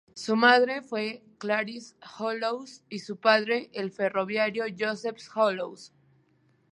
[0.15, 5.93] Su madre fue Clarice Hollows y su padre, el ferroviario, Joseph Hollows.